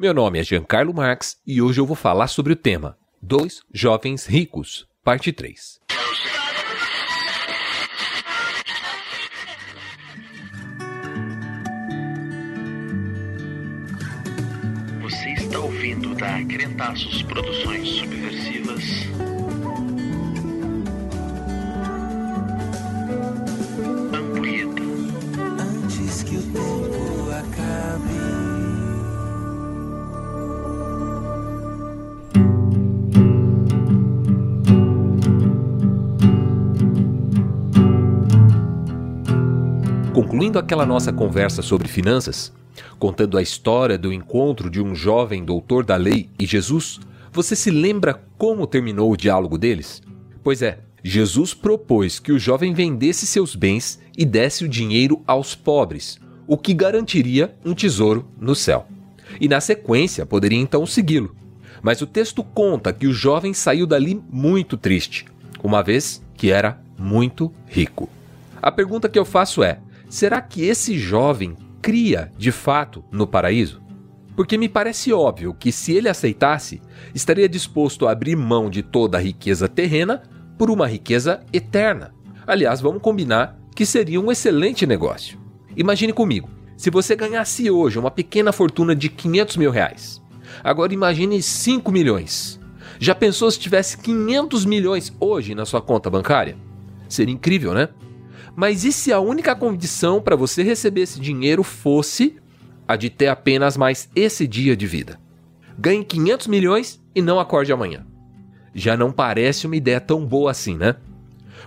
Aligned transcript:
Meu 0.00 0.14
nome 0.14 0.38
é 0.38 0.42
Giancarlo 0.42 0.94
Marx 0.94 1.36
e 1.46 1.60
hoje 1.60 1.78
eu 1.78 1.84
vou 1.84 1.94
falar 1.94 2.26
sobre 2.26 2.54
o 2.54 2.56
tema 2.56 2.96
Dois 3.20 3.60
Jovens 3.70 4.24
Ricos, 4.24 4.88
parte 5.04 5.30
3. 5.30 5.78
Você 15.02 15.32
está 15.34 15.58
ouvindo 15.58 16.14
da 16.14 16.44
Crentaços 16.46 17.22
Produções 17.24 17.86
Subversivas. 17.86 19.39
Concluindo 40.30 40.60
aquela 40.60 40.86
nossa 40.86 41.12
conversa 41.12 41.60
sobre 41.60 41.88
finanças, 41.88 42.52
contando 43.00 43.36
a 43.36 43.42
história 43.42 43.98
do 43.98 44.12
encontro 44.12 44.70
de 44.70 44.80
um 44.80 44.94
jovem 44.94 45.44
doutor 45.44 45.84
da 45.84 45.96
lei 45.96 46.30
e 46.38 46.46
Jesus, 46.46 47.00
você 47.32 47.56
se 47.56 47.68
lembra 47.68 48.22
como 48.38 48.64
terminou 48.64 49.10
o 49.10 49.16
diálogo 49.16 49.58
deles? 49.58 50.00
Pois 50.40 50.62
é, 50.62 50.78
Jesus 51.02 51.52
propôs 51.52 52.20
que 52.20 52.30
o 52.30 52.38
jovem 52.38 52.72
vendesse 52.72 53.26
seus 53.26 53.56
bens 53.56 53.98
e 54.16 54.24
desse 54.24 54.64
o 54.64 54.68
dinheiro 54.68 55.20
aos 55.26 55.56
pobres, 55.56 56.20
o 56.46 56.56
que 56.56 56.74
garantiria 56.74 57.52
um 57.64 57.74
tesouro 57.74 58.24
no 58.40 58.54
céu. 58.54 58.86
E 59.40 59.48
na 59.48 59.60
sequência 59.60 60.24
poderia 60.24 60.60
então 60.60 60.86
segui-lo. 60.86 61.34
Mas 61.82 62.02
o 62.02 62.06
texto 62.06 62.44
conta 62.44 62.92
que 62.92 63.08
o 63.08 63.12
jovem 63.12 63.52
saiu 63.52 63.84
dali 63.84 64.22
muito 64.30 64.76
triste, 64.76 65.24
uma 65.60 65.82
vez 65.82 66.22
que 66.36 66.52
era 66.52 66.80
muito 66.96 67.52
rico. 67.66 68.08
A 68.62 68.70
pergunta 68.70 69.08
que 69.08 69.18
eu 69.18 69.24
faço 69.24 69.64
é: 69.64 69.80
será 70.10 70.42
que 70.42 70.64
esse 70.64 70.98
jovem 70.98 71.56
cria 71.80 72.30
de 72.36 72.52
fato 72.52 73.02
no 73.10 73.26
paraíso? 73.26 73.80
Porque 74.36 74.58
me 74.58 74.68
parece 74.68 75.12
óbvio 75.12 75.54
que 75.54 75.70
se 75.70 75.92
ele 75.92 76.08
aceitasse, 76.08 76.82
estaria 77.14 77.48
disposto 77.48 78.06
a 78.06 78.12
abrir 78.12 78.36
mão 78.36 78.68
de 78.68 78.82
toda 78.82 79.16
a 79.16 79.20
riqueza 79.20 79.68
terrena 79.68 80.22
por 80.58 80.70
uma 80.70 80.86
riqueza 80.86 81.40
eterna. 81.52 82.12
Aliás, 82.46 82.80
vamos 82.80 83.00
combinar 83.00 83.58
que 83.74 83.86
seria 83.86 84.20
um 84.20 84.30
excelente 84.30 84.86
negócio. 84.86 85.38
Imagine 85.76 86.12
comigo, 86.12 86.50
se 86.76 86.90
você 86.90 87.14
ganhasse 87.14 87.70
hoje 87.70 87.98
uma 87.98 88.10
pequena 88.10 88.52
fortuna 88.52 88.94
de 88.96 89.08
500 89.08 89.56
mil 89.56 89.70
reais. 89.70 90.20
Agora 90.64 90.92
imagine 90.92 91.40
5 91.40 91.92
milhões. 91.92 92.58
Já 92.98 93.14
pensou 93.14 93.50
se 93.50 93.58
tivesse 93.58 93.96
500 93.98 94.64
milhões 94.64 95.12
hoje 95.20 95.54
na 95.54 95.64
sua 95.64 95.80
conta 95.80 96.10
bancária? 96.10 96.56
Seria 97.08 97.32
incrível, 97.32 97.72
né? 97.72 97.88
Mas 98.54 98.84
e 98.84 98.92
se 98.92 99.12
a 99.12 99.20
única 99.20 99.54
condição 99.54 100.20
para 100.20 100.36
você 100.36 100.62
receber 100.62 101.02
esse 101.02 101.20
dinheiro 101.20 101.62
fosse 101.62 102.36
a 102.86 102.96
de 102.96 103.08
ter 103.08 103.28
apenas 103.28 103.76
mais 103.76 104.08
esse 104.14 104.46
dia 104.46 104.76
de 104.76 104.86
vida? 104.86 105.18
Ganhe 105.78 106.04
500 106.04 106.46
milhões 106.46 107.02
e 107.14 107.22
não 107.22 107.40
acorde 107.40 107.72
amanhã. 107.72 108.06
Já 108.74 108.96
não 108.96 109.10
parece 109.10 109.66
uma 109.66 109.76
ideia 109.76 110.00
tão 110.00 110.24
boa 110.26 110.50
assim, 110.50 110.76
né? 110.76 110.96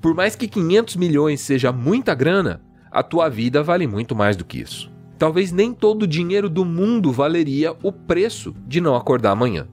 Por 0.00 0.14
mais 0.14 0.34
que 0.34 0.48
500 0.48 0.96
milhões 0.96 1.40
seja 1.40 1.72
muita 1.72 2.14
grana, 2.14 2.62
a 2.90 3.02
tua 3.02 3.28
vida 3.28 3.62
vale 3.62 3.86
muito 3.86 4.14
mais 4.14 4.36
do 4.36 4.44
que 4.44 4.60
isso. 4.60 4.90
Talvez 5.18 5.50
nem 5.50 5.72
todo 5.72 6.04
o 6.04 6.06
dinheiro 6.06 6.48
do 6.48 6.64
mundo 6.64 7.12
valeria 7.12 7.74
o 7.82 7.90
preço 7.90 8.54
de 8.66 8.80
não 8.80 8.94
acordar 8.94 9.32
amanhã. 9.32 9.66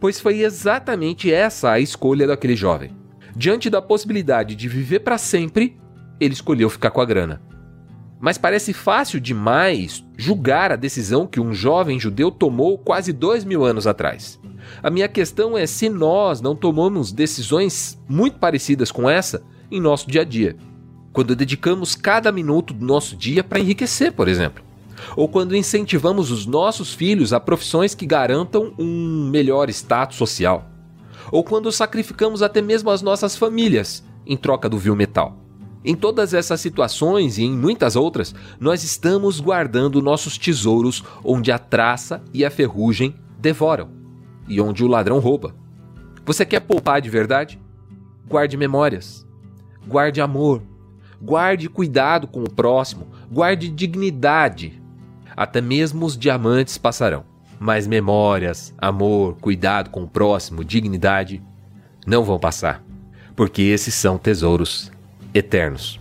Pois 0.00 0.18
foi 0.18 0.40
exatamente 0.40 1.32
essa 1.32 1.70
a 1.70 1.80
escolha 1.80 2.26
daquele 2.26 2.56
jovem. 2.56 2.90
Diante 3.36 3.70
da 3.70 3.80
possibilidade 3.80 4.56
de 4.56 4.68
viver 4.68 5.00
para 5.00 5.16
sempre, 5.16 5.78
ele 6.20 6.34
escolheu 6.34 6.68
ficar 6.68 6.90
com 6.90 7.00
a 7.00 7.04
grana. 7.04 7.40
Mas 8.20 8.36
parece 8.36 8.74
fácil 8.74 9.18
demais 9.18 10.04
julgar 10.16 10.70
a 10.70 10.76
decisão 10.76 11.26
que 11.26 11.40
um 11.40 11.54
jovem 11.54 11.98
judeu 11.98 12.30
tomou 12.30 12.76
quase 12.76 13.12
dois 13.12 13.44
mil 13.44 13.64
anos 13.64 13.86
atrás. 13.86 14.38
A 14.82 14.90
minha 14.90 15.08
questão 15.08 15.56
é 15.56 15.66
se 15.66 15.88
nós 15.88 16.40
não 16.42 16.54
tomamos 16.54 17.12
decisões 17.12 17.98
muito 18.06 18.38
parecidas 18.38 18.92
com 18.92 19.08
essa 19.08 19.42
em 19.70 19.80
nosso 19.80 20.06
dia 20.06 20.20
a 20.20 20.24
dia. 20.24 20.56
Quando 21.12 21.34
dedicamos 21.34 21.94
cada 21.94 22.30
minuto 22.30 22.74
do 22.74 22.84
nosso 22.84 23.16
dia 23.16 23.42
para 23.42 23.58
enriquecer, 23.58 24.12
por 24.12 24.28
exemplo. 24.28 24.62
Ou 25.16 25.26
quando 25.26 25.56
incentivamos 25.56 26.30
os 26.30 26.44
nossos 26.44 26.92
filhos 26.92 27.32
a 27.32 27.40
profissões 27.40 27.94
que 27.94 28.04
garantam 28.04 28.74
um 28.78 29.28
melhor 29.30 29.70
status 29.70 30.18
social. 30.18 30.68
Ou 31.32 31.42
quando 31.42 31.72
sacrificamos 31.72 32.42
até 32.42 32.60
mesmo 32.60 32.90
as 32.90 33.00
nossas 33.00 33.34
famílias 33.34 34.04
em 34.26 34.36
troca 34.36 34.68
do 34.68 34.78
vil 34.78 34.94
metal. 34.94 35.36
Em 35.82 35.94
todas 35.94 36.34
essas 36.34 36.60
situações 36.60 37.38
e 37.38 37.44
em 37.44 37.56
muitas 37.56 37.96
outras, 37.96 38.34
nós 38.58 38.84
estamos 38.84 39.40
guardando 39.40 40.02
nossos 40.02 40.36
tesouros 40.36 41.02
onde 41.24 41.50
a 41.50 41.58
traça 41.58 42.22
e 42.34 42.44
a 42.44 42.50
ferrugem 42.50 43.14
devoram 43.38 43.88
e 44.46 44.60
onde 44.60 44.84
o 44.84 44.88
ladrão 44.88 45.18
rouba. 45.20 45.54
Você 46.26 46.44
quer 46.44 46.60
poupar 46.60 47.00
de 47.00 47.08
verdade? 47.08 47.58
Guarde 48.28 48.58
memórias, 48.58 49.26
guarde 49.86 50.20
amor, 50.20 50.62
guarde 51.20 51.68
cuidado 51.68 52.26
com 52.26 52.42
o 52.42 52.50
próximo, 52.50 53.08
guarde 53.32 53.70
dignidade. 53.70 54.80
Até 55.34 55.62
mesmo 55.62 56.04
os 56.04 56.16
diamantes 56.16 56.76
passarão, 56.76 57.24
mas 57.58 57.86
memórias, 57.86 58.74
amor, 58.76 59.36
cuidado 59.40 59.88
com 59.88 60.02
o 60.02 60.08
próximo, 60.08 60.62
dignidade 60.62 61.42
não 62.06 62.22
vão 62.22 62.38
passar, 62.38 62.84
porque 63.34 63.62
esses 63.62 63.94
são 63.94 64.18
tesouros 64.18 64.92
eternos. 65.34 66.00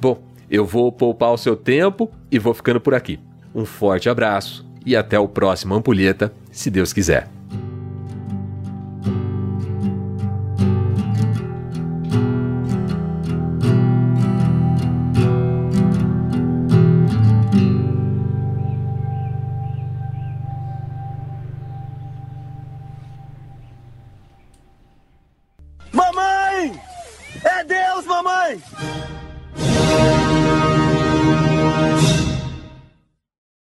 Bom, 0.00 0.22
eu 0.50 0.64
vou 0.64 0.90
poupar 0.90 1.32
o 1.32 1.38
seu 1.38 1.56
tempo 1.56 2.10
e 2.30 2.38
vou 2.38 2.54
ficando 2.54 2.80
por 2.80 2.94
aqui. 2.94 3.18
Um 3.54 3.64
forte 3.64 4.08
abraço 4.08 4.66
e 4.84 4.96
até 4.96 5.18
o 5.18 5.28
próximo 5.28 5.74
Ampulheta, 5.74 6.32
se 6.50 6.70
Deus 6.70 6.92
quiser. 6.92 7.37
Deus, 27.98 28.06
mamãe! 28.06 29.17